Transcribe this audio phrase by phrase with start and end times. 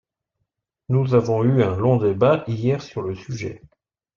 [0.89, 3.61] Nous avons eu un long débat hier sur le sujet.